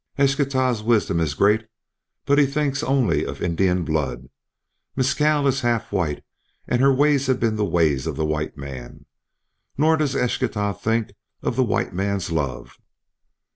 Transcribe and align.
"Eschtah's 0.17 0.81
wisdom 0.81 1.19
is 1.19 1.35
great, 1.35 1.67
but 2.25 2.39
he 2.39 2.47
thinks 2.47 2.81
only 2.81 3.23
of 3.23 3.39
Indian 3.39 3.83
blood. 3.83 4.29
Mescal 4.95 5.45
is 5.45 5.61
half 5.61 5.91
white, 5.91 6.23
and 6.67 6.81
her 6.81 6.91
ways 6.91 7.27
have 7.27 7.39
been 7.39 7.55
the 7.55 7.63
ways 7.63 8.07
of 8.07 8.15
the 8.15 8.25
white 8.25 8.57
man. 8.57 9.05
Nor 9.77 9.97
does 9.97 10.15
Eschtah 10.15 10.73
think 10.81 11.13
of 11.43 11.55
the 11.55 11.63
white 11.63 11.93
man's 11.93 12.31
love." 12.31 12.79